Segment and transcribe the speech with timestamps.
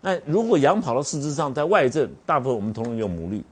[0.00, 3.42] 那如果羊跑到四肢上，在外症，大部分我们通常用牡蛎。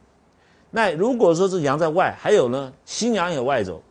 [0.71, 3.83] 那如果说是羊在外，还有呢，心羊也外走，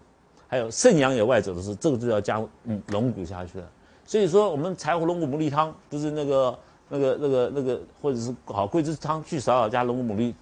[0.48, 2.42] 还有肾阳也外走的时候，这个就要加
[2.88, 3.68] 龙骨下去了。
[4.06, 6.60] 所以说，我们柴胡龙骨牡蛎汤就是那个
[6.90, 10.34] 那个那个那个，或者是好桂枝汤去少少加龙骨牡蛎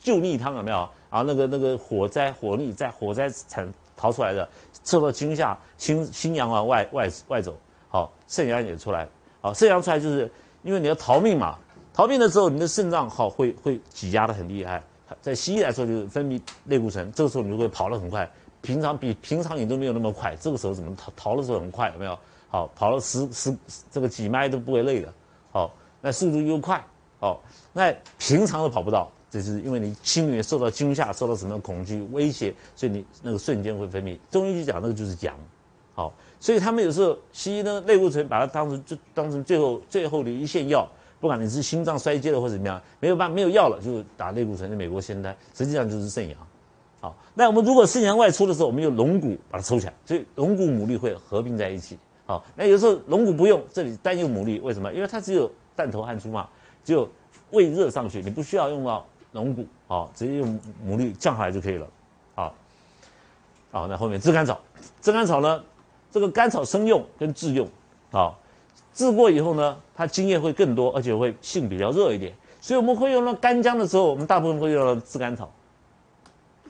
[0.00, 0.88] 救逆汤有没有？
[1.08, 4.46] 然后那个那个火灾火逆在火灾产逃出来的，
[4.84, 7.56] 受到惊吓，心心阳啊外外外走，
[7.88, 9.08] 好肾阳也出来，
[9.40, 10.30] 好肾阳出来就是
[10.66, 11.56] 因为你要逃命嘛，
[11.94, 14.82] 逃命的时候你的肾脏好会会挤压的很厉害，
[15.22, 18.28] 在西医来说就是分泌类固醇，这个时候你就会跑得很快，
[18.60, 22.18] 平常比平常你都没有那么快，这个时候怎么逃逃的时候很快有没有？
[22.48, 23.56] 好，跑了十十
[23.90, 25.12] 这个几迈都不会累的，
[25.52, 26.84] 好，那速度又快，
[27.20, 27.42] 好，
[27.72, 34.18] 那平常都跑不到，这是因为你心里面受到惊吓，受到什么恐惧威胁，所以你那个瞬间会分泌。
[34.30, 35.36] 中医就讲那个就是阳，
[35.94, 36.12] 好，
[36.46, 44.70] 所以他们有时候西医呢类固醇把它当成就当成最后最后的一线药，不管你是心脏衰竭了或者怎么样，没有办没有药了就打类固醇。
[44.70, 46.38] 在美国现在实际上就是肾阳，
[47.00, 51.98] 好，那我们如果肾阳外出的时候，我们用龙骨把它抽起来，所以龙骨牡蛎会合并在一起。
[52.26, 54.92] 好，那有时候龙骨不用，这里单用牡蛎，为什么？
[54.92, 56.48] 因为它只有弹头汗出嘛，
[56.84, 57.08] 只有
[57.50, 60.48] 胃热上去，你不需要用到龙骨，好，直接用
[60.86, 61.88] 牡蛎降下来就可以了。
[62.36, 62.54] 好，
[63.72, 64.60] 好，那后面炙甘草，
[65.02, 65.60] 炙甘草呢，
[66.10, 67.68] 这个甘草生用跟炙用，
[68.10, 68.38] 好，
[68.94, 75.50] 炙过以后呢，它津液会更多，而且会性比较热一点，所以我们会用到干姜的时候，我们大部分会用到炙甘草，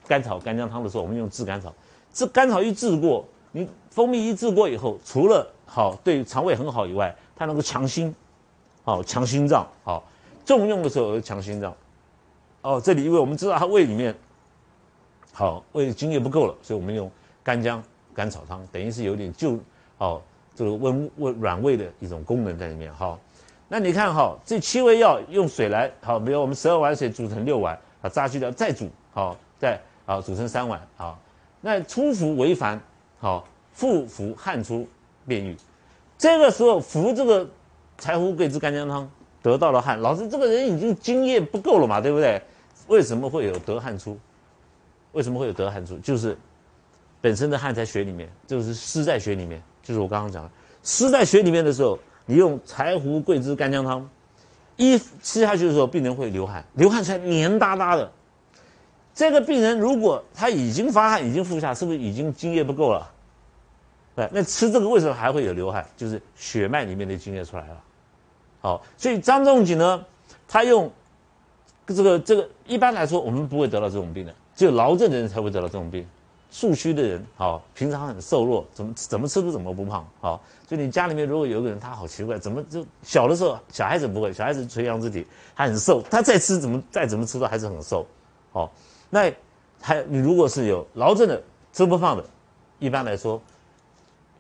[0.06, 1.72] 甘草干姜汤的时候，我们用炙甘草，
[2.12, 3.24] 这甘草一炙过。
[3.52, 8.14] 你蜂蜜一制过以后，除了好对肠胃很好以外，它能够强心，
[8.84, 10.04] 好强心脏，好
[10.44, 11.74] 重用的时候强心脏。
[12.60, 14.14] 哦，这里因为我们知道它胃里面
[15.32, 17.10] 好胃津液不够了，所以我们用
[17.42, 17.82] 干姜
[18.16, 19.58] 甘草汤，等于是有点救
[19.98, 20.22] 哦
[20.54, 22.92] 这个温温软胃的一种功能在里面。
[22.94, 23.20] 好，
[23.68, 31.18] 那你看哈，这七味药用水来好，比如我们十二碗水煮成六碗，啊渣去掉再煮，好再啊煮成三碗，好
[31.60, 32.80] 那初服为烦。
[33.18, 34.86] 好，腹服汗出
[35.26, 35.56] 便愈，
[36.18, 37.48] 这个时候服这个
[37.96, 39.10] 柴胡桂枝干姜汤
[39.42, 42.40] 得到了汗，老师这个人已经津液不够了嘛，对不对？
[42.88, 44.18] 为什么会有得汗出？
[45.12, 45.98] 为什么会有得汗出？
[45.98, 46.36] 就是
[47.20, 50.50] 本身的汗在血里面，就是湿在血里面，就是我刚刚讲的，
[50.82, 54.08] 湿在血里面的时候，你用柴胡桂枝干姜汤
[54.76, 58.10] 一吃下去的时候，病人会流汗，流汗出来黏哒哒的。
[59.14, 63.10] 这个病人如果他已经发汗，已经腹下，是不是已经津液不够了？
[64.14, 65.86] 对，那吃这个为什么还会有流汗？
[65.96, 67.82] 就是血脉里面的津液出来了。
[68.60, 70.04] 好，所以张仲景呢，
[70.46, 70.90] 他用
[71.86, 76.06] 这个这个，一般来说我们不会得到这种病的，只有劳症的人才会得到这种病。
[76.56, 80.08] 素虚的人，好，平常很瘦弱，怎么怎么吃都怎么不胖。
[80.22, 88.06] 好，所以你家里面如果有个人，他好奇怪，怎么就小的时候小孩子不会，小孩子垂杨之体，他很瘦，他再吃怎么再怎么吃都还是很瘦。
[88.52, 88.72] 好。
[89.10, 89.30] 那
[89.82, 91.42] 还你如果是有劳症的
[91.74, 92.24] 吃不胖的，
[92.78, 93.38] 一般来说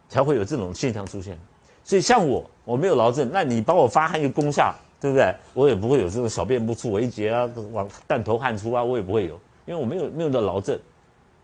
[0.08, 1.38] 才会有这种现象出现。
[1.84, 5.34] 所以像我，我没有劳症，那你帮我发汗又攻下，对不对？
[5.52, 10.80] 我也不会有这种小便不出、为结啊、往弹头汗出啊，我也不会有，因为我没有没有的劳症。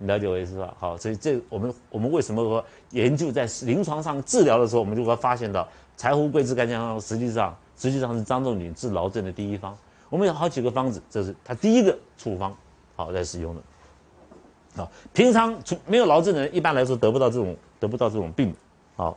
[0.06, 0.74] 了解我意思吧？
[0.78, 9.76] 好，所以这我们我们为什么说研究在临床上治疗的时候，我们就会发现到柴胡桂枝干姜汤实际上实际上是张仲景治劳症的第一方。
[10.08, 12.54] 我们有好几个方子，这是他第一个处方。
[12.94, 13.62] 好，在使用的，
[14.76, 18.54] 好，平常除没有劳症的人，一般来说得不到这种得不到这种病，
[18.96, 19.16] 好，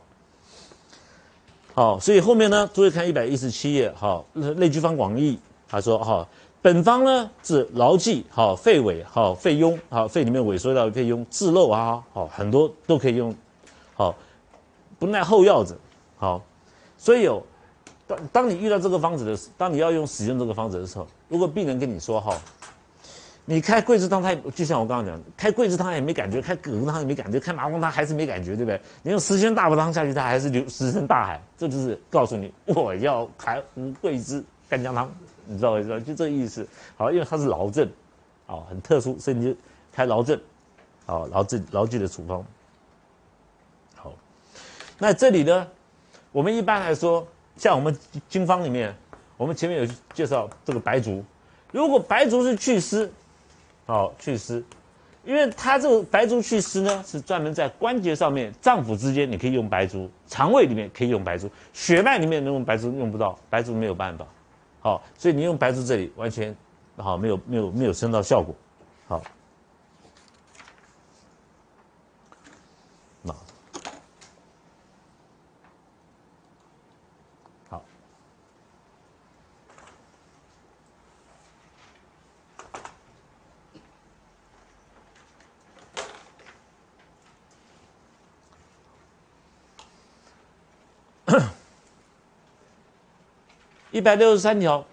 [1.74, 6.26] 好，所以后面呢，注意看一百一十七页，好，内居方广义，他说，哈，
[6.66, 13.32] 本方呢是劳悸，好，肺痿，好，肺痈，好，肺里面萎缩到肺痈，治漏啊，好，很多都可以用，
[13.94, 14.12] 好，
[14.98, 15.76] 不耐后药者，
[16.16, 16.42] 好，
[16.98, 17.40] 所以有，
[18.04, 22.36] 当当你遇到这个方子的时，当你要用使用这个方子的时候，如果病人跟你说，哈。
[23.48, 28.80] 你开桂枝汤，他就像我刚刚讲，开桂枝汤也没感觉，开葛根汤也没感觉，开麻黄汤还是没感觉，对不对？
[29.04, 31.40] 你用十全大补汤下去，它还是流石沉大海。
[31.56, 33.62] 这就是告诉你，我要开
[34.00, 35.08] 桂枝干姜汤，
[35.46, 36.00] 你知道我意思？
[36.02, 36.66] 就这意思。
[36.96, 37.88] 好，因为它是劳症，
[38.46, 39.58] 好，很特殊，所以你就
[39.92, 40.40] 开劳症，
[41.06, 42.44] 好，劳症劳具的处方。
[43.94, 44.12] 好，
[44.98, 45.66] 那这里呢，
[46.32, 47.26] 我们一般来说，
[47.56, 47.96] 像我们
[48.28, 48.94] 经方里面，
[49.36, 51.24] 我们前面有介绍这个白术，
[51.72, 53.10] 如果白术是祛湿。
[53.88, 54.64] 好祛湿，
[55.24, 64.26] 因为它这个白术祛湿呢，是专门在关节上面、脏腑之间，你可以用白术；肠胃里面可以用白术，血脉里面能用白术用不到，白术没有办法。
[64.86, 66.56] 好，所以你用白术这里完全
[66.96, 68.54] 好没有没有没有升到效果。
[69.08, 69.20] 好，
[93.96, 94.84] 一百六十三条，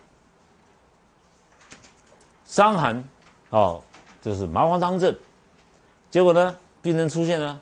[2.46, 3.04] 伤寒，
[3.50, 3.82] 哦，
[4.22, 5.14] 这是麻黄汤症。
[6.10, 7.60] 结果呢，病人出现了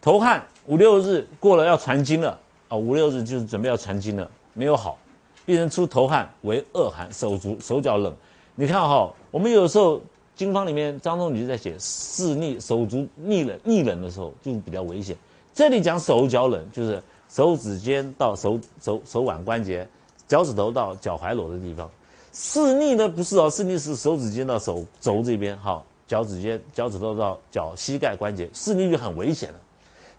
[0.00, 2.36] 头汗，五六日过了要传经了，
[2.68, 4.98] 啊，五六日就是准备要传经了，没有好，
[5.46, 8.12] 病人出头汗为恶寒，手足手脚冷。
[8.56, 10.02] 你看哈，我们有时候
[10.34, 15.16] 经方里面张仲景在写四逆手足逆冷逆冷的时候，就比较危险。
[15.54, 19.88] 这里讲手脚冷，就是手指尖到手手手腕关节。
[20.30, 21.90] 脚趾头到脚踝裸的地方，
[22.30, 29.56] 四逆呢不是哦，四逆是手指尖到手肘这边，好，脚趾尖、脚趾头到脚膝盖关节，四逆就很危险了。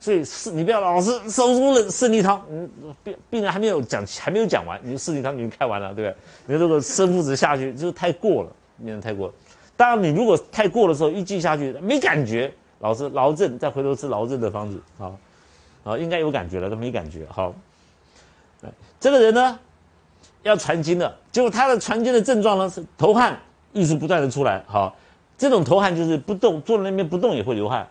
[0.02, 2.70] 所以四，你不要老是手足冷四逆汤，嗯，
[3.06, 6.54] 病病人还没有讲，还没有讲完，你四逆汤已经开完了，对不对？
[6.54, 8.50] 你这个生附子下去就是太过了，
[8.80, 9.34] 病人太过了。
[9.78, 15.18] 当然，你如果太过的时候一剂下去没感觉，老是劳症，再回头吃劳症的方子，好，
[15.86, 17.56] 好，应该有感觉了，都没感觉，好。
[19.00, 19.58] 这个人呢？
[20.44, 23.40] 要传经的，结果他的传经的症状呢是头汗，
[23.74, 24.64] 一直不断的出来。
[24.68, 24.96] 好，
[25.38, 27.88] 这种头汗就是不动，坐在那边不动也会流汗。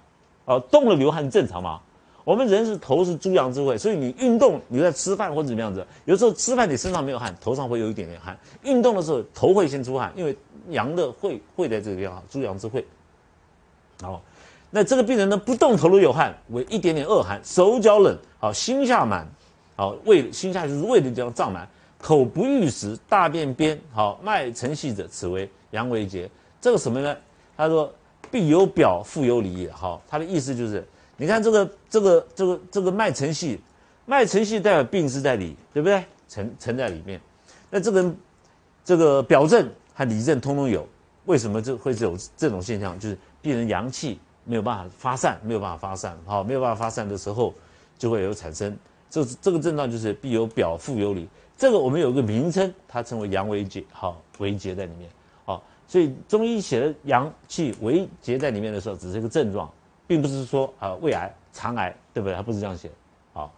[0.46, 1.80] 哦，动了流汗正常嘛？
[2.24, 8.36] 我们人是头是猪阳之会，所以你运动，你在吃饭或者怎么样子，有时候吃饭你身上没有汗，头上会有一点点汗。
[8.62, 10.36] 运动的时候头会先出汗，因为
[10.68, 12.84] 阳的会会在这个地方，猪阳之会。
[14.02, 14.20] 好，
[14.70, 19.26] 那这个病人呢不动头都有汗，为一点点恶寒，手脚冷，好心下满，
[19.76, 21.68] 好胃心下就是胃的地方胀满。
[22.00, 26.28] 口不欲食，大便边，好脉沉细者，此为阳为结。
[26.60, 27.16] 这个什么呢？
[27.56, 27.92] 他说
[28.30, 29.70] 必有表，复有里也。
[29.70, 30.86] 好，他的意思就是，
[31.16, 33.60] 你看这个这个这个这个脉沉细，
[34.06, 36.02] 脉沉细代表病是在里，对不对？
[36.28, 37.20] 沉沉在里面。
[37.68, 38.14] 那这个
[38.84, 40.86] 这个表症和里症通通有。
[41.26, 42.98] 为什么这会有这种现象？
[42.98, 47.54] 就是病人阳气没有办法发散，没有办法发散，好，没有办法发散的时候，
[47.98, 48.74] 就会有产生。
[49.10, 51.28] 这这个症状就是必有表，复有里。
[51.60, 55.10] 这个我们有个名称，它称为阳为结，好为结在里面，
[55.44, 59.70] 好，所以中医写的阳气为结在里面的时候，只是一个症状，
[60.06, 62.34] 并不是说啊胃癌、肠癌，对不对？
[62.34, 62.90] 它不是这样写，
[63.34, 63.52] 好，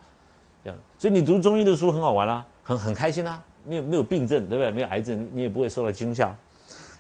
[0.65, 4.73] 这样，所以你读中医的书很好玩啦，很很开心啦，没有没有病症，对不对？
[4.73, 6.37] 没有癌症，你也不会受到惊吓。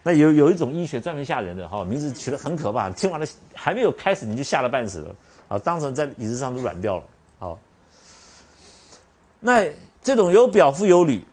[0.04, 5.16] 那有有一种医学专门吓人的，哈，名字取得很可怕，听完了还没有开始你就吓得半死了，
[5.48, 7.04] 啊，当场在椅子上都软掉了，
[7.40, 7.58] 好，
[9.40, 9.68] 那。
[10.02, 11.24] 这种有表腹有里，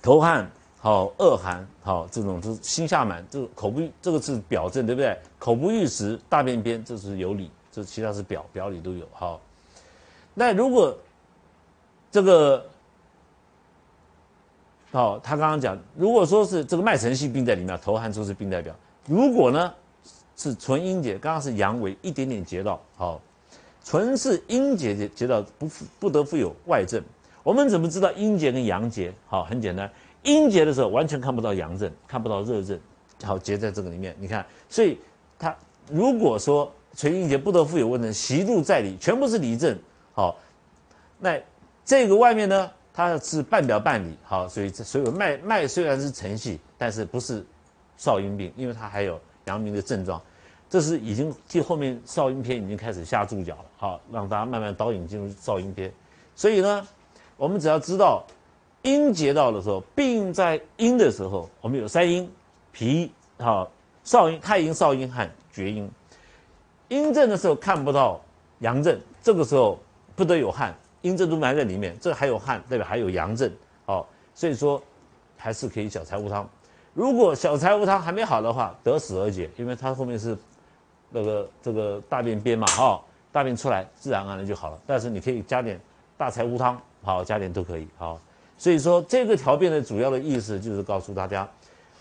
[0.00, 5.18] 头汗好，恶寒好，这种是心下满，这个口不这个是表症，对不对？
[5.38, 9.40] 口不欲食，大便边，这是有里，这其他是表，表里都有好。
[10.34, 10.96] 那如果
[12.12, 12.64] 这个
[14.92, 18.72] 好，他刚刚讲，如果说是这个脉沉细病在里面，头汗就是病代表。
[19.06, 19.74] 如果呢
[20.36, 23.20] 是纯阴结，刚刚是阳痿，一点点结到好，
[23.82, 25.68] 纯是阴结结结到不
[25.98, 27.02] 不得复有外症。
[27.46, 29.14] 我们怎么知道阴结跟阳结？
[29.28, 29.88] 好，很简单，
[30.24, 32.76] 阴结的时候完全看不到阳症，看不到热症，
[33.22, 34.16] 好结在这个里面。
[34.18, 34.98] 你看，所以
[35.38, 35.56] 它
[35.88, 39.78] 如果说垂阴结不得复有问症，习入在里，全部是里症，
[40.12, 40.36] 好，
[41.20, 41.40] 那
[41.84, 47.46] 这个外面呢，它是半表半里，好，所以所有脉脉虽然是沉细，但是不是
[47.96, 50.20] 少阴病，因为它还有阳明的症状，
[50.68, 55.92] 这是已经替后面少阴篇已经开始下注脚了，好，让大家慢慢导引进入少阴篇，
[56.34, 56.84] 所以呢。
[57.36, 58.24] 我们只要知道，
[58.82, 62.30] 阴结到的时候，病在阴的时候，我们有三阴：
[62.72, 63.70] 脾、好
[64.04, 65.90] 少阴、太阴、少阴和厥阴。
[66.88, 68.18] 阴症的时候看不到
[68.60, 69.78] 阳症，这个时候
[70.14, 73.52] 不得有汗，阴症都埋在里面，这还有汗，代表还有阳症。
[73.84, 74.82] 好，所以说
[75.36, 76.48] 还是可以小柴胡汤。
[76.94, 80.34] 如果小柴胡汤还没好的话，得死而解，因为它后面是
[81.10, 82.98] 那个这个大便憋嘛，哈，
[83.30, 84.78] 大便出来自然而然就好了。
[84.86, 85.78] 但是你可以加点
[86.16, 86.80] 大柴胡汤。
[87.06, 87.86] 好，加点都可以。
[87.96, 88.20] 好，
[88.58, 91.48] 所以说这个条辩的主要的意思就是告诉大家，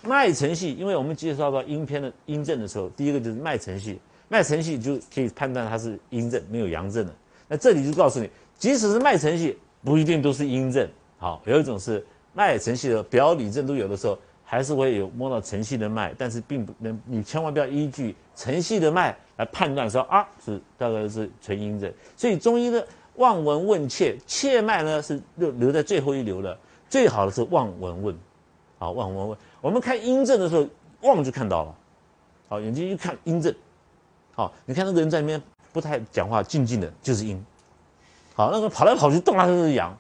[0.01, 7.13] 脉沉细，因为我们介绍到阴篇的阴症的时候，第一个就是脉沉细，脉沉细就可以判断它是阴症，没有阳症的。
[7.47, 10.89] 那这里就告诉你，即使是脉沉细，不一定都是阴症。
[11.19, 21.93] 好，有一种是脉沉细的表里症都有的时候，还是会有摸到沉细的脉，但是并不能，你千万不要依据沉细的脉来判断说啊是大概是纯阴症。
[22.17, 22.83] 所以中医的。
[23.17, 26.57] 望闻问切，切脉呢是留留在最后一流的，
[26.89, 28.15] 最好的是望闻问，
[28.77, 29.38] 好望闻问。
[29.62, 30.67] 我们看阴症的时候，
[31.01, 31.75] 望就看到了，
[32.50, 33.53] 好眼睛一看阴症，
[34.34, 35.41] 好你看那个人在那边
[35.72, 37.43] 不太讲话，静静的就是阴，
[38.34, 39.98] 好那个跑来跑去动来就是阳，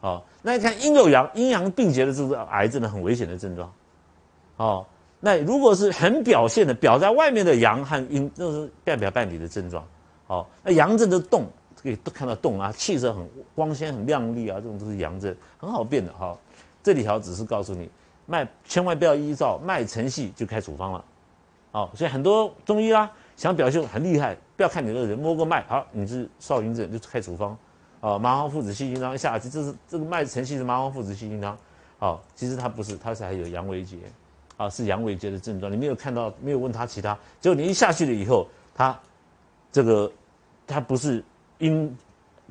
[0.00, 3.72] 好那你看阴有阳，阴阳并结的这是癌症的很危险的症状，
[4.56, 9.84] 好那如果是很表现的表在外面的阳和阴，那是半表半里的症状，
[10.26, 11.44] 好那阳症的动。
[11.82, 16.36] 可以都看到动啊，气色很光鲜、很亮丽啊，这种都是阳症，很好辨的哈。
[16.82, 17.90] 这里条只是告诉你，
[18.26, 21.04] 脉千万不要依照脉沉细就开处方了，
[21.72, 27.56] 好，所以很多中医啊想表现很厉害，不要看你的人摸个脉，好，你是少阴症就开处方，
[28.00, 31.56] 哦，麻黄附子细辛汤下去，这是这个脉沉细是麻黄附子细辛汤，
[31.98, 33.96] 好，其实它不是，它是还有阳痿结，
[34.56, 38.98] 啊，是阳痿结的症状，你没有看到，没有问他其他，结果你一下去了以后，他
[39.70, 40.10] 这个
[40.66, 41.22] 他不是
[41.60, 41.96] 阴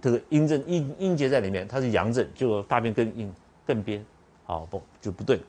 [0.01, 3.31] 这个阴症阴阴结在里面，它是阳症，就大便更硬
[3.67, 4.01] 更憋。
[4.45, 5.39] 好不就不对，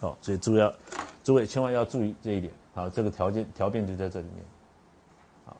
[0.00, 0.74] 好，所以诸位要，
[1.22, 2.52] 诸位千万要注意这一点。
[2.74, 4.44] 好，这个条件条件就在这里面。
[5.44, 5.56] 好，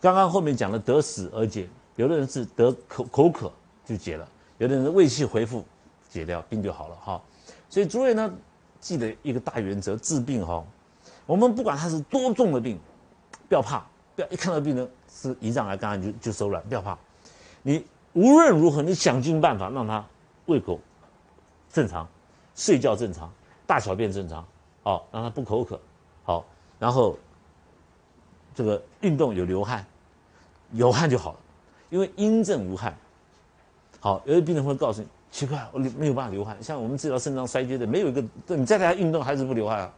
[0.00, 3.52] 刚刚后面讲的得死而解，有的人是得口口渴
[3.84, 4.28] 就解了，
[4.58, 5.64] 有的人是胃气回复
[6.08, 7.20] 解掉病就好了哈。
[7.68, 8.32] 所以诸位呢，
[8.82, 10.62] 记得一个大原则，治病哈，
[11.24, 12.78] 我们不管他是多重的病，
[13.48, 14.86] 不要怕，不要一看到病人。
[15.14, 16.98] 是胰脏癌，肝癌就就手软，不要怕。
[17.62, 20.04] 你无论如何，你想尽办法让他
[20.46, 20.80] 胃口
[21.70, 22.08] 正常，
[22.56, 23.30] 睡觉正常，
[23.66, 24.44] 大小便正常，
[24.82, 25.78] 好，让他不口渴，
[26.24, 26.44] 好，
[26.78, 27.16] 然后
[28.52, 29.86] 这个运动有流汗，
[30.72, 31.38] 有汗就好了，
[31.90, 32.96] 因为阴症无汗。
[34.00, 36.56] 好，有的病人会告诉你，奇怪，我流没有办法流汗。
[36.62, 39.90] 像我们治疗肾脏衰竭的，没有一个，你再给他运动还是不流汗啊。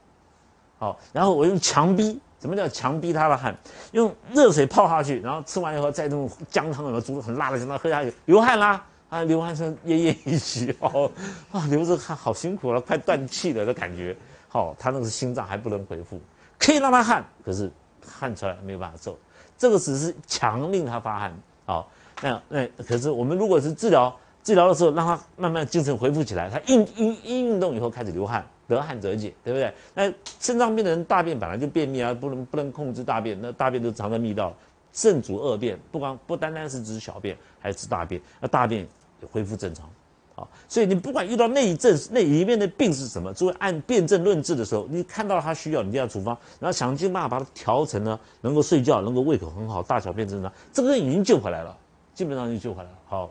[0.79, 2.19] 好，然后我用强逼。
[2.41, 3.57] 什么叫强逼他的汗？
[3.93, 11.11] 用热水泡下去，然后吃完以后再用姜汤什么煮很辣的姜汤喝下去，流汗啦啊，流汗成奄奄一息哦，
[11.50, 14.14] 啊，流着汗好辛苦了，快断气了的感觉。
[14.47, 16.21] 好，他那个心脏还不能恢复，
[16.59, 17.73] 可以让他汗，可是
[18.07, 19.19] 汗出来没有办法走，
[19.57, 21.35] 这个只是强令他发汗。
[21.64, 21.88] 好，
[22.21, 24.14] 那那可是我们如果是治疗
[24.45, 28.47] 治疗的时候，让他慢慢精神恢复起来，他运运一运动以后开始流汗。
[28.67, 29.71] 得汗则解，对不对？
[29.93, 30.11] 那
[30.41, 34.55] 肾脏病的人大便本来就便秘啊，不能不能控制大便，那大便都藏在密道，
[34.91, 38.81] 肾主恶便，不光不单单是指小便，还是指大便，那大便
[39.21, 39.87] 也恢复正常，
[40.35, 51.77] 好，所以你不管遇到内症那里面的病是什么，作为按辨证论治的时候，你看到他需要，你就要处方，然后想尽办法把它调成呢，能够睡觉，能够胃口很好，大小便正常，这个人已经救回来了，
[52.15, 52.97] 基本上就救回来了。
[53.07, 53.31] 好，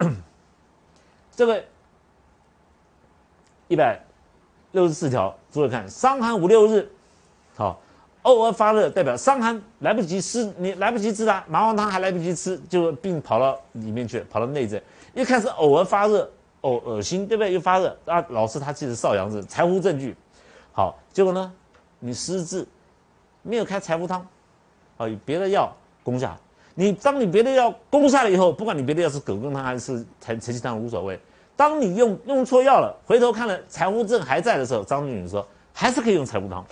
[1.36, 1.64] 这个。
[3.68, 3.96] 一百
[4.72, 6.90] 六十四条，诸位看，伤寒五六日，
[7.54, 7.80] 好，
[8.22, 14.82] 偶尔发热代表伤寒来不及吃，你来不及治啊，麻黄汤还来不及吃，就病跑到里面去，跑到内症。
[15.14, 16.28] 一开始偶尔发热，
[16.62, 17.52] 呕恶心，对不对？
[17.52, 20.16] 又发热啊，老师他其实少阳症，柴胡证据，
[20.72, 21.52] 好，结果呢，
[22.00, 22.66] 你失智，
[23.42, 24.26] 没有开柴胡汤，
[24.96, 26.36] 啊，别的药攻下，
[26.80, 31.20] 你当你别的药攻下了以后，不管你别的药是葛根汤还是陈陈其汤无所谓。
[31.54, 36.64] 当你用用错药了，回头看了柴胡症还在的时候，张仲景说还是可以用柴胡汤，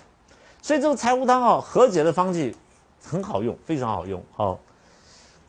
[0.63, 2.57] 所以这个柴胡汤哦，和解的方剂
[3.05, 4.23] 很好用，非常好用。
[4.35, 4.59] 好，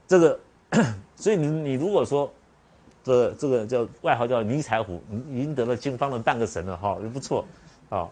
[0.06, 0.38] 这个，
[1.16, 2.30] 所以你你如果说
[3.02, 5.02] 这这个叫外号叫泥柴胡，
[5.32, 7.46] 已经得了经方的半个神了哈，也不错。
[7.90, 8.12] 好，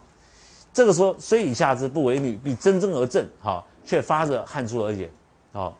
[0.72, 5.12] 这个说虽以下之不为虑，必真真而正，哈，却发着汗出而解。
[5.52, 5.78] 好，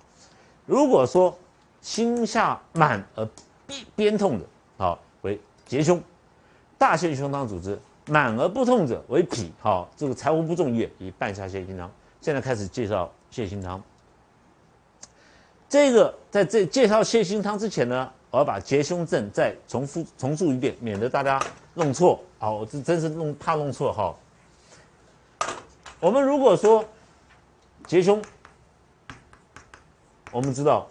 [0.68, 1.36] 如果说
[1.82, 3.28] 心下满而
[3.66, 4.46] 边边痛的，
[4.78, 5.00] 好。
[5.22, 6.02] 为结胸，
[6.78, 9.52] 大陷胸汤主之，满而不痛者为脾。
[9.60, 11.90] 好，这个柴胡不中液，以半夏泻心汤。
[12.22, 13.82] 现在开始介绍泻心汤。
[15.68, 21.42] 这个在这介绍泻心汤之前呢，我要把结胸症再重复重述一遍，免得大家
[21.74, 22.22] 弄错。
[22.38, 24.16] 好，我这真是弄怕弄错哈。
[26.00, 26.86] 我们如果说
[27.88, 28.22] 结胸，
[30.32, 30.88] 我们知道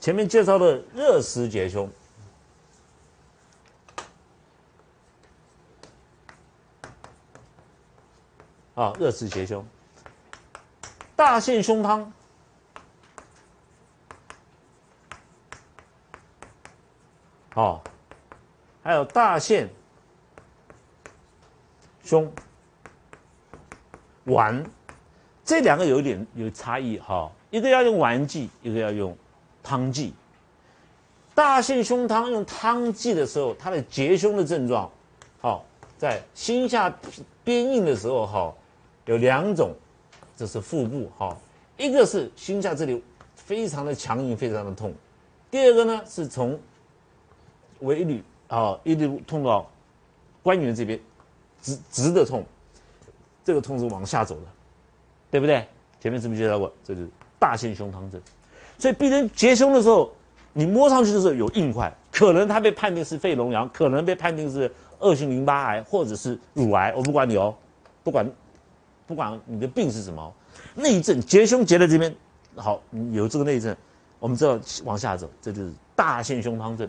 [0.00, 1.90] 前面介绍的热湿结胸。
[8.74, 9.66] 啊，热湿结胸，
[11.16, 12.12] 大陷胸汤，
[17.52, 17.82] 好，
[18.84, 19.68] 还有大陷
[22.04, 22.32] 胸。
[24.26, 24.64] 丸，
[25.48, 29.16] 这两个有点有差异哈，一个要用丸剂，一个要用
[29.62, 30.12] 汤剂。
[31.34, 34.90] 大陷胸汤用汤剂的时候，它的结胸的症状，
[35.40, 35.64] 好，
[35.96, 36.94] 在心下
[37.42, 38.54] 边硬的时候，哈。
[39.06, 39.74] 有两种，
[40.36, 41.34] 这是腹部哈，
[41.78, 43.02] 一个是心下这里
[43.34, 44.90] 非常的强硬，非常的痛；
[45.50, 46.60] 第二个呢是从
[47.78, 49.66] 尾闾啊一直痛到
[50.42, 51.00] 关元这边，
[51.62, 52.44] 直直的痛，
[53.42, 54.42] 这个痛是往下走的，
[55.30, 55.66] 对不对？
[56.00, 56.72] 前面是不是介绍过？
[56.84, 57.08] 这就是
[57.38, 58.20] 大陷胸汤症。
[58.78, 60.12] 所以病人结胸的时候，
[60.52, 64.70] 你摸上去的时候有硬块，可能他被判定是肺脓疡，可能被判定是
[65.00, 67.54] 恶性淋巴癌或者是乳癌，我不管你哦，
[68.04, 68.30] 不管
[69.06, 70.32] 不管你的病是什么，
[70.74, 72.14] 内症结胸结在这边，
[72.54, 72.80] 好，
[73.10, 73.76] 有这个内症，
[74.20, 76.88] 我们知道往下走，这就是大陷胸汤症。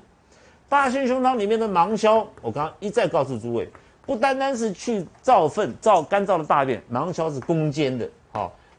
[0.68, 3.68] 大陷胸汤里面的芒硝，我刚刚一再告诉诸位，
[4.06, 8.08] 不单单是去造粪、造干燥的大便，芒硝是攻坚的。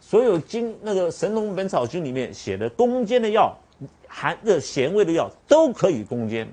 [0.00, 3.56] 所有经那个《神农本草经》里面写的攻坚的药，
[4.08, 6.50] 含的咸味的药都可以攻坚。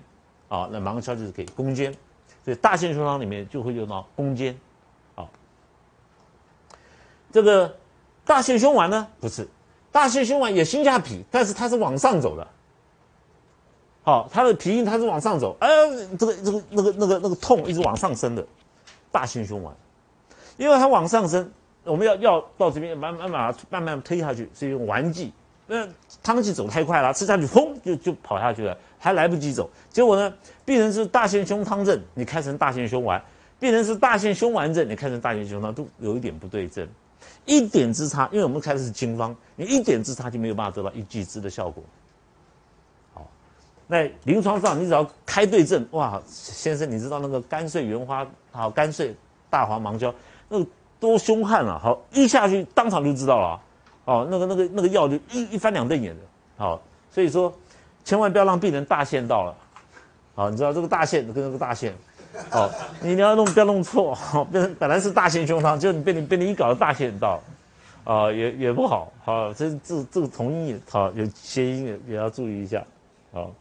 [0.49, 1.91] 啊，那芒硝就是可以攻坚，
[2.45, 4.57] 所以大陷胸汤里面就会用到攻坚。
[5.15, 5.27] 啊，
[7.31, 7.75] 这个
[8.23, 9.45] 大陷胸丸呢，不是
[9.91, 12.47] 大陷胸丸也心下痞，但是它是往上走的。
[14.03, 15.67] 好，它的皮它是往上走，哎，
[16.17, 18.47] 这个这个那个那个那个痛一直往上升的，
[19.11, 19.75] 大陷胸丸，
[20.55, 21.51] 因为它往上升，
[21.87, 25.33] 我们要要到这边慢慢慢慢慢推下去，是用丸剂。
[25.69, 25.87] 那
[26.23, 29.69] 汤剂走太快了，吃下去轰就就跑下去了，还来不及走。
[29.89, 33.19] 结果呢，病人是大陷胸汤症，你开成大陷胸丸；
[33.59, 36.87] 病人是大陷胸丸症，你开成大陷胸汤，都有一点不对症，
[37.45, 38.29] 一点之差。
[38.31, 41.83] 因为我们开的是经方，你一点之差就没有办法得到一剂之的效果。
[43.13, 43.27] 好，
[43.87, 49.13] 那临床上你只要开对症，哇，先生，你知道那个干碎原花，好干碎
[49.49, 50.15] 大黄芒胶，
[50.47, 50.65] 那个
[50.99, 51.79] 多凶悍啊！
[51.81, 53.61] 好，一下去当场就知道了。
[54.05, 56.21] 哦，那个、那个、那个药就一一翻两瞪眼的，
[56.55, 57.53] 好，所以说，
[58.05, 59.53] 千万不要让病人大限到了，
[60.33, 61.93] 好，你知道这个大限跟那个大限，
[62.49, 62.69] 好，
[63.01, 67.41] 你你要弄不要弄错， 好，变成本来是大限胸汤，就你被你被你一搞大限到，
[68.05, 72.81] 啊，也也不好，好，这这这个同音好有谐音也也要注意一下，
[73.33, 73.51] 好，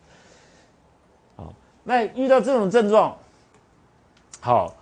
[1.35, 1.53] 好，
[1.83, 3.17] 那遇到这种症状，
[4.41, 4.73] 好，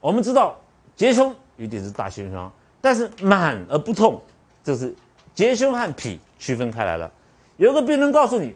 [0.00, 0.56] 我们知道
[0.96, 2.50] 结胸一定是大限胸，
[2.80, 4.20] 但是满而不痛，
[4.64, 4.94] 就是。
[5.32, 7.10] 结胸和脾区分开来了，
[7.56, 8.54] 有个病人告诉你，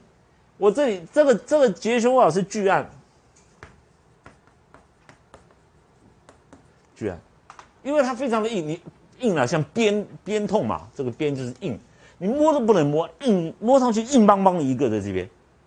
[0.59, 2.91] 我这里这个这个结胸啊是巨案，
[6.95, 7.19] 巨案，
[7.85, 8.81] 因为它非常的硬，你
[9.21, 11.79] 硬了像鞭鞭痛嘛，这个鞭就是硬，
[12.19, 15.27] 你摸都不能摸，硬摸上去硬邦邦的一个在这边，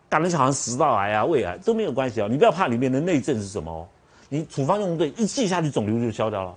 [0.10, 3.88] 感觉好像食道癌啊、胃癌都没有关系啊，你不要怕里面的内症是什么哦，
[4.30, 6.56] 你处方用对，一剂下去肿瘤就消掉了。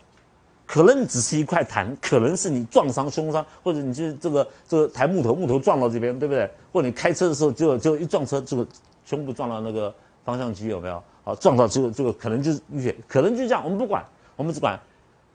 [0.72, 6.48] 可能只是一块痰，可能是你撞伤胸伤，或者你就是这个这个抬木头，木头撞到这边，对不对？
[6.72, 8.64] 或者你开车的时候就就一撞车，这个
[9.04, 9.92] 胸部撞到那个
[10.24, 11.02] 方向机有没有？
[11.24, 13.64] 好，撞到这个这个可能就是淤血，可能就这样。
[13.64, 14.06] 我们不管，
[14.36, 14.78] 我们只管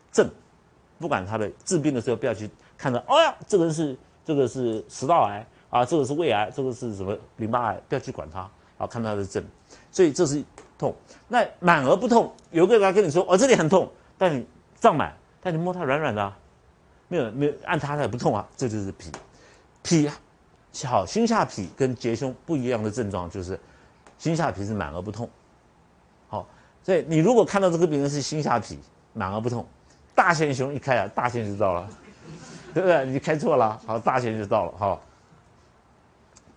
[0.09, 0.25] 症，
[0.99, 9.43] 不管他的治病的时候不要去看到，哦呀，这个是这个是食道癌啊，这个是胃癌，这个是什么淋巴癌，不要去管它，好，看他的症。
[9.91, 10.41] 所以这是
[10.77, 10.95] 痛，
[11.27, 12.33] 那满而不痛。
[12.51, 14.45] 有个人来跟你说，哦，这里很痛，但你
[14.79, 15.13] 胀满。
[15.45, 16.33] 但你摸它软软的，
[17.07, 19.11] 没有没有按它它也不痛啊， 这就是脾，
[19.83, 20.09] 脾
[20.87, 23.59] 好心下痞跟结胸不一样的症状就是
[24.17, 25.29] 心下痞是满而不痛，
[26.29, 26.47] 好，
[26.81, 28.75] 所以你如果看到这个病人是心下痞
[29.13, 29.63] 满而不痛，
[30.15, 31.87] 大陷胸一开啊，大陷就到了，
[32.73, 33.05] 对不对？
[33.05, 34.99] 你开错了，好，大陷就到了，好，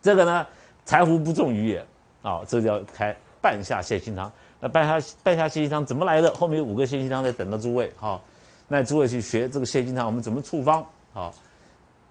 [0.00, 0.46] 这个呢
[0.86, 1.86] 柴胡不重于也，
[2.22, 4.32] 啊，这叫开半夏泻心汤。
[4.60, 6.34] 那半夏半夏泻心汤怎么来的？
[6.34, 8.24] 后面有五个泻心汤在等着诸位，好。
[8.68, 10.86] 那诸位去学这个泻心汤，我们怎么处方？
[11.14, 11.34] 好，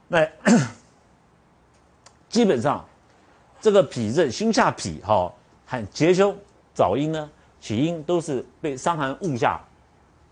[0.07, 0.27] 那
[2.27, 2.83] 基本上
[3.61, 5.31] 这个脾症、心下痞哈
[5.65, 6.35] 和结胸、
[6.73, 7.29] 早阴呢，
[7.61, 9.61] 起因都是被伤寒误下，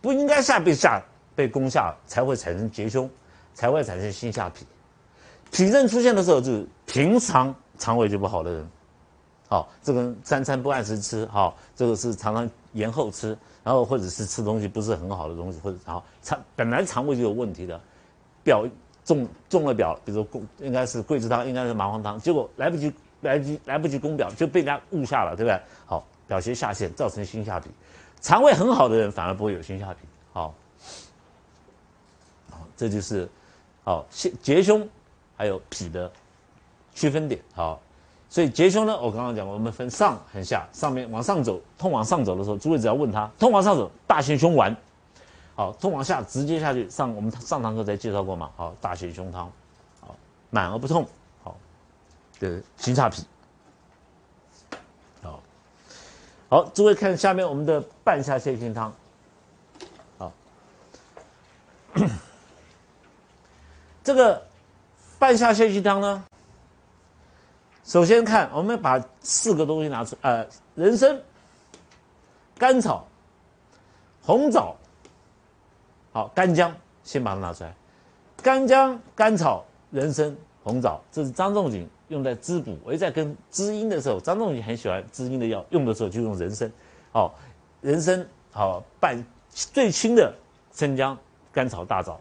[0.02, 1.00] 不应该下被下
[1.36, 3.08] 被攻下，才会产生结胸，
[3.54, 4.64] 才会产生心下痞。
[5.52, 8.68] 脾症出现的时候，就是平常肠胃就不好的人，
[9.48, 13.38] 好，这个三餐不按时吃，好，这个是常常延后吃。
[13.66, 17.82] 然后或者是吃东西不是很好的东西，或者然后肠本来肠胃就有问题的，
[18.44, 18.64] 表
[19.04, 25.60] 中中了表，比如说应该是桂枝汤，应该是麻黄汤，结果来不及来不及来不及攻表，就被人家误下了，对不对？
[25.88, 27.64] 好，表邪下陷，造成心下痞。
[28.22, 29.96] 肠胃很好的人反而不会有心下痞。
[30.32, 30.54] 好，
[32.52, 33.28] 好，这就是
[33.84, 34.88] 好结结胸
[35.36, 36.12] 还有脾的
[36.94, 37.42] 区分点。
[37.56, 37.82] 好。
[38.36, 44.76] 所以结胸呢，我刚刚讲，我们分上和下，上面往上走，通往上走的时候，诸位只要问他，通往上走，大陷胸丸，
[45.56, 49.50] 好，通往下直接下去，上我们上堂课才介绍过嘛，好，大陷胸汤，
[50.02, 50.14] 好，
[50.50, 51.08] 满而不痛，
[51.46, 51.56] 好，
[52.42, 53.22] 的心下痞，
[55.24, 55.40] 好，
[56.50, 58.94] 好，诸位看下面我们的半夏泻心汤，
[60.18, 60.34] 好，
[64.04, 64.46] 这个
[65.18, 66.22] 半夏泻心汤呢。
[67.86, 71.22] 首先看，我们把四个东西拿出，呃，人参、
[72.58, 73.08] 甘草、
[74.24, 74.76] 红枣，
[76.12, 77.72] 好，干姜，先把它拿出来。
[78.42, 82.76] 干姜、甘草、人参、红枣，这是张仲景用在滋补。
[82.84, 86.72] 我在跟滋阴的时候，张仲景很喜欢滋阴的药，用的时候就用人参。
[87.12, 87.36] 好，
[87.82, 90.34] 人参好拌最轻的
[90.74, 91.16] 生姜、
[91.52, 92.20] 甘草、大枣，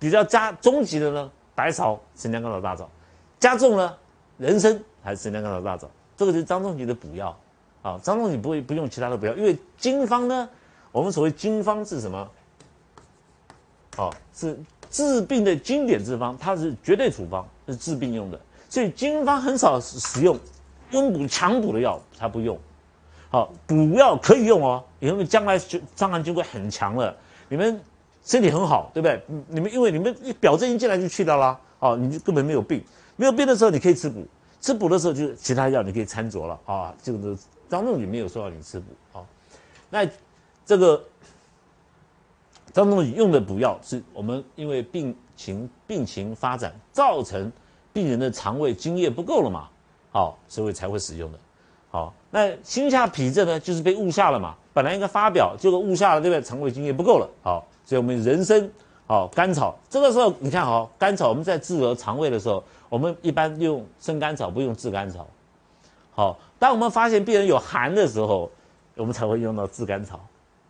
[0.00, 2.90] 比较加中级的呢，白芍、生姜、甘草、大枣，
[3.38, 3.96] 加重呢，
[4.36, 7.36] 人参还是生姜、甘草、大枣，这个是张仲景的补药。
[7.80, 10.48] 啊，张仲景不会不用其他的补药，因为经方呢，
[10.90, 12.28] 我们所谓经方是什么？
[13.96, 14.58] 哦，是
[14.90, 20.36] 治病的经典之方，它是绝对处方，是治病用的，所以经方很少使用
[20.92, 22.58] 温补强补的药，它不用。
[23.30, 27.16] 好，补药可以用哦，因为将来就伤寒经会很强了，
[27.48, 27.80] 你们
[28.24, 29.22] 身体很好，对不对？
[29.46, 32.82] 你们因为你们一表证一进来就去掉了，哦，你就根本没有病，
[33.16, 34.26] 没有病的时候你可以吃补，
[34.60, 36.94] 吃补的时候就是其他药你可以参酌了啊。
[37.02, 37.36] 这个
[37.68, 38.86] 张仲景没有说要你吃补
[39.18, 39.24] 啊，
[39.90, 40.08] 那
[40.66, 41.02] 这个
[42.72, 47.50] 张仲景用的补药是我们因为病情病情发展造成
[47.92, 49.68] 病人的肠胃津液不够了嘛，
[50.10, 51.38] 好，所以才会使用的。
[51.90, 54.54] 好，那心下痞症呢，就是被误下了嘛。
[54.74, 56.42] 本来应该发表，结果误下了，对不对？
[56.42, 57.28] 肠胃津液不够了。
[57.42, 58.70] 好，所以我们人参、
[59.06, 65.26] 好甘草，这个时候你看，好甘草，我们在治疗肠胃的时候，我们一般用生甘草，不用炙甘草。
[66.12, 68.50] 好，当我们发现病人有寒的时候，
[68.96, 70.20] 我们才会用到炙甘草。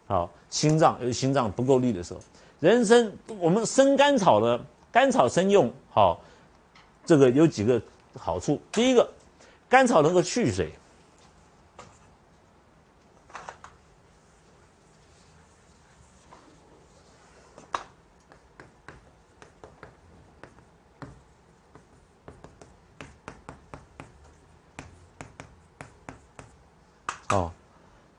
[0.07, 2.21] 好，心脏有心脏不够力的时候，
[2.61, 6.21] 人参我们生甘草呢甘草生用，好，
[7.05, 7.81] 这个有几个
[8.17, 8.61] 好处。
[8.73, 9.09] 第一个，
[9.69, 10.73] 甘草能够去水。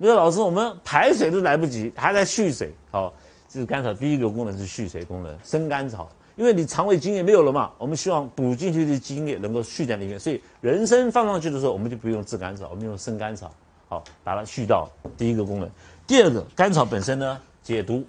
[0.01, 2.73] 你说老师，我们排水都来不及，还在蓄水。
[2.89, 3.13] 好，
[3.49, 6.09] 这是甘草第一个功能是蓄水功能，生甘草。
[6.37, 13.53] 因为你肠胃津液没有了嘛，我们希望补进去的津液能够蓄在里面，所以人参放上去的时候，我们就不用炙甘草，我们用生甘草，
[13.89, 15.69] 好把它蓄到第一个功能。
[16.07, 18.01] 第二个，甘草本身呢解毒，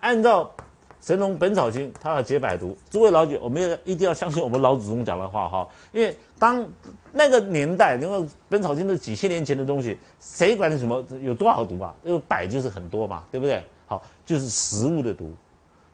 [0.00, 0.44] 按照。
[1.00, 2.76] 《神农本草经》，它要解百毒。
[2.90, 6.66] 诸位老姐，我们要一定要相信我们老祖宗讲的话哈，因为当
[7.10, 11.94] 那个年代，因为《本草经》是几千年前的东西，谁管你什么有多少毒啊？
[12.04, 13.64] 因为百就是很多嘛，对不对？
[13.86, 15.32] 好，就是食物的毒，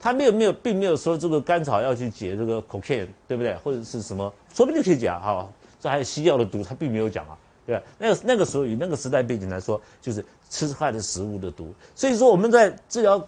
[0.01, 3.55] 他没有没有，并没有说这个甘草要去解这个 cocaine，对不对？
[3.63, 5.49] 或者是什么，说不定可以讲哈。
[5.79, 7.83] 这还有西药的毒，他并没有讲啊，对吧？
[7.97, 11.73] 那个那个时候以那个时代背景来说，就是吃坏的食物的毒。
[11.95, 13.25] 所以说我们在治疗。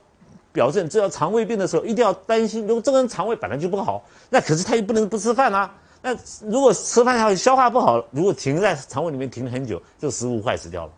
[0.59, 2.67] 表证治疗肠胃病的时候，一定要担心。
[2.67, 5.73] 如果这个人肠胃本来就不好，那可是他又不能不吃饭啊。
[6.03, 10.93] 那如果吃饭还消化不好，如果停在肠胃里面停很久，这个食物坏死掉了，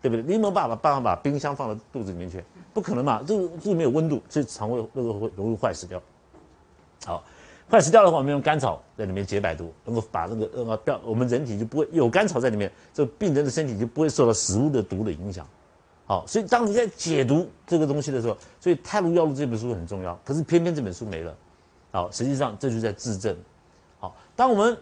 [0.00, 0.22] 对不对？
[0.22, 2.44] 你有没有办法办法把冰箱放到肚子里面去？
[2.72, 6.00] 不可能嘛，这个这个没有温度，所以肠胃那个会容易坏死掉。
[7.04, 7.24] 好，
[7.68, 15.44] 坏死掉的话，我们用甘草在里面解百毒，能够把那个呃我们人体就不会有甘草在里面，这病人的身体就不会受到食物的毒的影响。
[16.06, 20.14] 好，所以当你在解读这个东西的时候，所以《太卢药录》这本书很重要。
[20.22, 21.34] 可是偏偏这本书没了。
[21.92, 23.34] 好，实际上这就在治症。
[23.98, 24.76] 好，当我们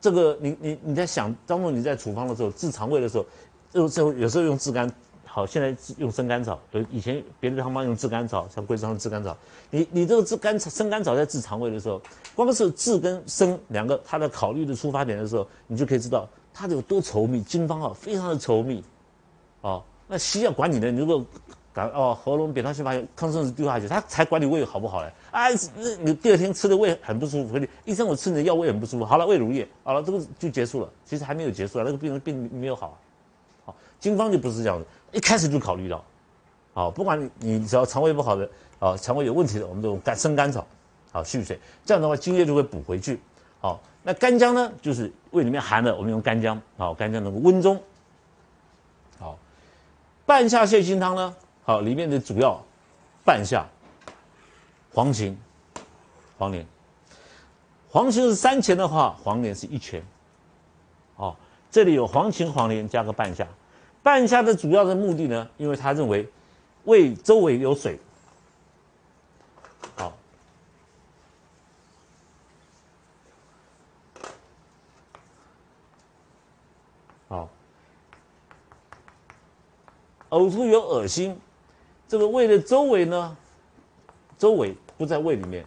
[0.00, 3.26] 这个你你你在想当中你在处方的时候治肠胃的时候，
[3.72, 4.88] 有时候有时候用炙甘，
[5.24, 6.60] 好，现在用生甘草。
[6.70, 9.36] 有以前别的汤方用炙甘草，像桂枝汤炙甘草。
[9.70, 12.00] 你你这个炙甘草生甘草在治肠胃的时候，
[12.36, 17.42] 光是炙跟生两个它的考虑的出发点的时候，你就可以知道它有多稠密。
[17.42, 18.84] 经方啊，非常的稠密。
[19.62, 19.82] 哦。
[20.06, 21.24] 那西药管你的，你如果
[21.72, 25.12] 感哦喉咙扁桃腺发炎，抗生素丢下去，他才管你胃好不好嘞？
[25.32, 30.88] 啊，那你第二天吃的胃很不舒服，医生我吃你的药胃很不舒服，好了胃乳液，好了这个就结束了。
[31.04, 32.96] 其实还没有结束啊，那个病人病没有好。
[33.64, 36.04] 好，经方就不是这样子，一开始就考虑到，
[36.74, 40.64] 好，不管你你只要肠胃不好的，啊，肠胃有问题的，我们都用甘生甘草，
[41.10, 43.18] 好蓄水，这样的话津液就会补回去。
[43.58, 47.80] 好，那干姜呢，就是胃里面寒的，我们用干姜，好，干姜能够温中。
[50.26, 51.34] 半夏泻心汤呢？
[51.64, 52.62] 好，里面的主要
[53.24, 53.66] 半夏、
[54.92, 55.34] 黄芩、
[56.38, 56.66] 黄连。
[57.90, 60.02] 黄芩是三钱的话，黄连是一钱。
[61.16, 61.36] 哦，
[61.70, 63.46] 这里有黄芩、黄连加个半夏。
[64.02, 66.28] 半夏的主要的目的呢，因为他认为
[66.84, 67.98] 胃周围有水。
[80.34, 81.38] 呕吐有恶心，
[82.08, 83.36] 这个胃的周围呢，
[84.36, 85.64] 周围不在胃里面，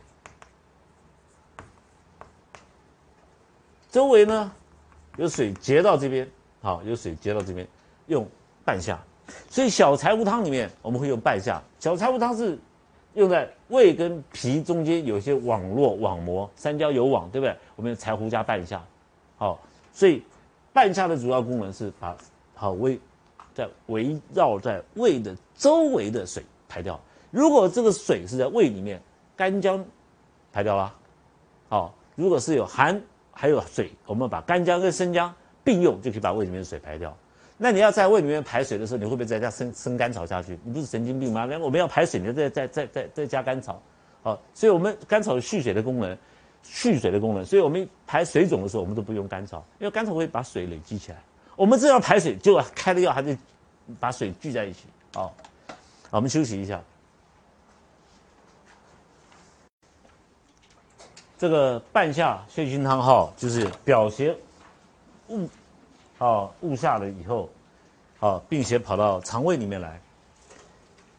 [3.89, 4.51] 周围呢
[5.15, 6.29] 有水结到这边，
[6.61, 7.65] 好，有水结到这边，
[8.07, 8.27] 用
[8.65, 9.01] 半夏。
[9.49, 11.63] 所以小柴胡汤里面我们会用半夏。
[11.79, 12.59] 小柴胡汤是
[13.13, 17.55] 用在胃跟脾中间有些网络网膜，三焦有网，对不对？
[17.77, 18.83] 我们用柴胡加半夏，
[19.37, 19.57] 好，
[19.93, 20.21] 所以
[20.73, 22.17] 半夏的主要功能是把
[22.53, 22.99] 好胃。
[23.57, 26.99] 在围绕在胃的周围的水排掉。
[27.31, 29.01] 如果这个水是在胃里面，
[29.35, 29.83] 干姜
[30.53, 30.93] 排掉了，
[31.67, 37.17] 好，如果是有寒还有水，我们把干姜跟生姜并用，就可以把胃里面的水排掉。
[37.57, 40.59] 那你要在胃里面排水的时候，你会不会再加生生甘草下去？
[40.63, 41.45] 你不是神经病吗？
[41.49, 43.81] 那我们要排水，你再再再再再加甘草，
[44.21, 46.15] 好，所以我们甘草有蓄水的功能，
[46.61, 51.17] 蓄水的功能，所以我们排水肿的时候，我们都不用甘草，因为甘草会把水累积起来。
[51.57, 53.35] 我们这要排水，就开了药还得
[53.99, 55.33] 把水聚在一起，好，
[56.11, 56.79] 我们休息一下。
[61.35, 64.37] 这个半夏泻心汤哈，就是表邪
[65.29, 65.49] 误，
[66.19, 67.49] 啊误下了以后，
[68.19, 69.99] 好，并且跑到肠胃里面来。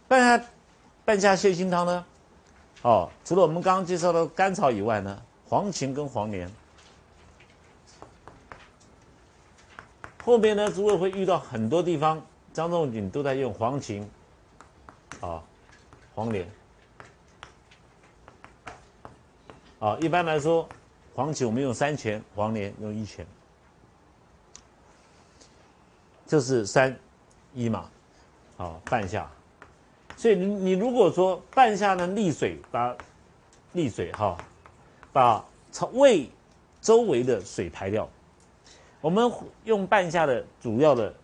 [0.06, 0.46] 半夏
[1.04, 2.04] 半夏泻心汤呢，
[2.82, 6.48] 哦，除了我们刚刚介绍的甘草以外呢，黄芩跟黄连。
[10.28, 14.04] 后面呢，诸位会遇到很多地方，张仲景都在用黄芩，
[15.22, 15.42] 啊，
[16.14, 16.46] 黄连。
[19.78, 20.68] 啊，一般来说，
[21.14, 23.26] 黄芪我们用三钱，黄连用一钱，
[26.26, 26.94] 这是三
[27.54, 27.88] 一嘛，
[28.58, 29.26] 啊，半夏。
[30.14, 32.94] 所以你你如果说半夏呢利水，把
[33.72, 34.36] 利水哈，
[35.10, 36.28] 把肠胃
[36.82, 38.06] 周围的水排掉。
[39.00, 39.30] 我们
[39.64, 41.14] 用半夏的主要的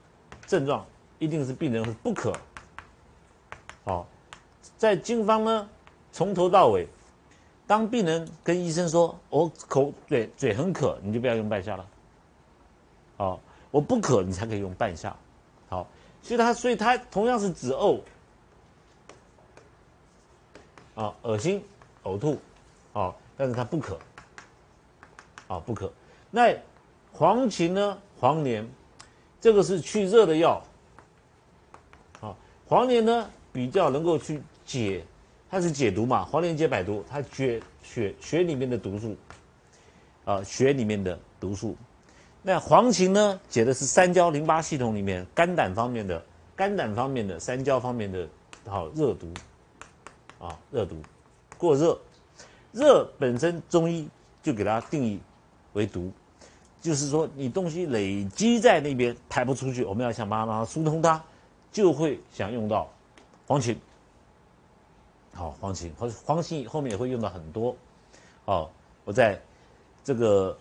[0.47, 0.85] 症状，
[1.19, 2.33] 一定是病人是不渴。
[3.85, 4.07] 好，
[4.77, 5.69] 在经方呢，
[6.13, 6.87] 从头到尾。
[7.67, 11.87] 当病人跟医生说：“我口嘴嘴很渴，你就不要用半夏了。”
[13.17, 15.17] 好，我不渴，你才可以用半夏。
[15.71, 15.87] 好，
[16.23, 18.01] 所以他所以他同样是止呕，
[20.95, 21.65] 啊，恶心、
[22.03, 22.39] 呕吐，
[22.93, 23.99] 啊，但是他不渴，
[25.49, 25.91] 啊，不渴。
[26.31, 26.55] 那
[27.17, 27.97] 黄芩呢？
[28.19, 28.69] 黄连，
[29.41, 30.61] 这个是去热的药。
[32.21, 35.05] 好，黄连呢比较能够去解。
[35.49, 39.17] 它是解毒嘛，黄连解百毒，它解血血里面的毒素，
[40.25, 41.77] 啊，血里面的毒素。
[42.43, 46.21] 那黄芩呢，解的是三焦淋巴系统里面肝胆方面的
[46.57, 48.29] 肝胆方面的三焦方面的
[48.67, 49.33] 好热毒，
[50.41, 50.97] 啊，热毒，
[51.57, 51.97] 过热，
[52.73, 54.09] 热本身中医
[54.43, 55.21] 就给它定义
[55.75, 56.11] 为毒，
[56.85, 61.19] 就是说你东西累积在那边排不出去，我们要想办法疏通它，
[61.73, 62.87] 就会想用到
[63.47, 63.75] 黄芩。
[65.33, 67.75] 好，黄芩，黄黄芩后面也会用到很多。
[68.45, 68.71] 好，
[69.07, 69.41] 我在
[70.05, 70.59] 这个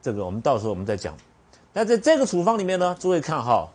[0.00, 1.16] 这个，我们到时候我们再讲。
[1.72, 3.68] 那在这个处方里面呢，诸位看哈，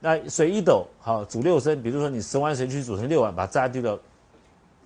[0.00, 1.80] 那水一斗，好煮六升。
[1.80, 3.96] 比如说你十碗水去煮成六碗，把渣丢掉，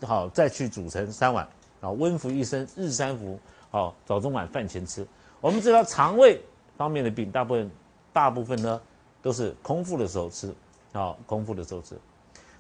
[0.06, 1.48] 好再去煮成三碗，
[1.80, 3.40] 啊温服一升，日三服，
[3.70, 5.06] 好早中晚饭前吃。
[5.44, 6.40] 我们知道肠胃
[6.74, 7.70] 方面的病，大部分
[8.14, 8.80] 大部分呢
[9.20, 10.50] 都是空腹的时候吃，
[10.94, 12.00] 好空腹的时候吃。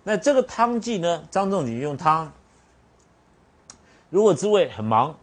[0.02, 1.26] 那这个汤剂呢？
[1.30, 2.30] 张仲景用汤。
[4.10, 5.16] 如果诸位很忙，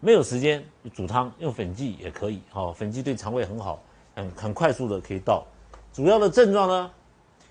[0.00, 2.42] 没有时间煮汤，用粉剂也可以。
[2.50, 3.82] 好，粉剂对肠胃很好，
[4.14, 5.46] 很很快速的可以到。
[5.94, 6.90] 主要的症状呢，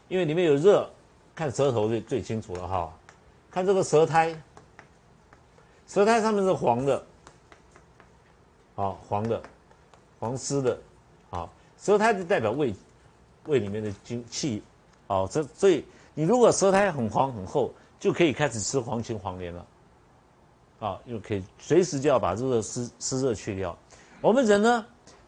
[0.08, 0.88] 因为里面有热，
[1.34, 2.94] 看舌头最最清楚了哈。
[3.50, 4.40] 看这个舌苔，
[5.88, 7.04] 舌苔上面是黄的，
[8.78, 9.44] 好黄的，
[10.22, 10.80] 黄湿的，
[11.30, 12.74] 好舌苔就代表胃
[13.48, 14.64] 胃里面的精气，
[15.08, 15.84] 好这所以。
[16.20, 19.66] 你如果舌苔很黄很厚，就可以开始吃黄芩黄连了，
[20.80, 23.78] 啊，又可以随时就要把这个湿湿热去掉。
[24.20, 24.84] 我们人呢，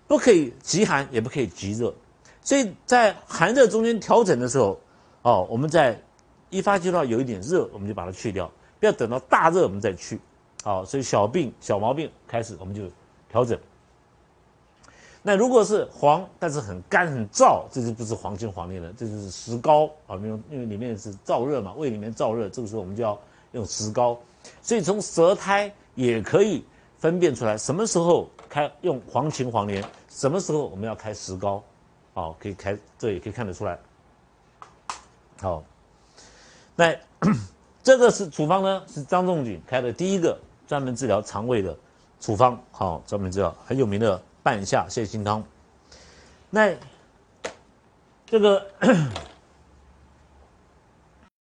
[0.07, 1.93] 不可以极寒，也不可以极热，
[2.41, 4.79] 所以在寒热中间调整的时候，
[5.21, 6.01] 哦，我们在
[6.49, 10.19] 一发觉到有一点热，我们就把它去掉，不要等到大热我们再去，
[10.63, 12.81] 好，所以小病小毛病开始我们就
[13.29, 13.57] 调整。
[15.21, 23.19] 那如果是黄，但是很干很燥，这就不是黄芩黄连了，这就是石膏啊，因为因为里面是燥热嘛，胃里面燥热，这个时候我们就要
[23.51, 24.17] 用石膏。
[24.61, 26.63] 所以从舌苔也可以
[26.97, 31.61] 分辨出来，什么时候开用黄芩黄连，什么时候我们要开石膏，
[32.13, 33.77] 好，可以开，这也可以看得出来。
[35.41, 35.61] 好，
[36.77, 36.95] 那
[37.83, 41.77] 这个是处方呢，是张仲景开的第一个专门治疗肠胃的
[42.19, 44.21] 处方，好，专门知道很有名的。
[44.41, 45.43] 半夏泻心汤，
[46.49, 46.73] 那
[48.25, 48.65] 这个